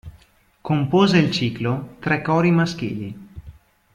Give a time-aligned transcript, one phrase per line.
[0.61, 3.29] Compose il ciclo "Tre cori maschili".